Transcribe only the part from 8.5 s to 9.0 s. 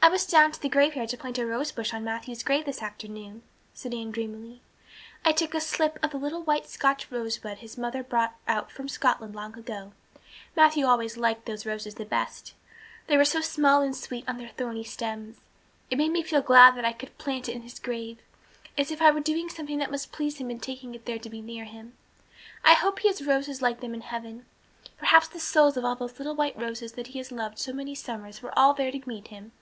from